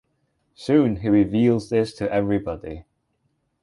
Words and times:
Soon 0.55 1.01
he 1.01 1.09
reveals 1.09 1.69
this 1.69 1.93
to 1.93 2.11
everybody. 2.11 2.85